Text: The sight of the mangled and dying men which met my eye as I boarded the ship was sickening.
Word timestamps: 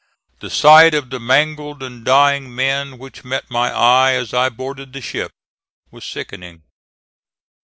The 0.39 0.49
sight 0.49 0.95
of 0.95 1.11
the 1.11 1.19
mangled 1.19 1.83
and 1.83 2.03
dying 2.03 2.55
men 2.55 2.97
which 2.97 3.23
met 3.23 3.51
my 3.51 3.69
eye 3.71 4.13
as 4.13 4.33
I 4.33 4.49
boarded 4.49 4.93
the 4.93 5.01
ship 5.01 5.31
was 5.91 6.03
sickening. 6.03 6.63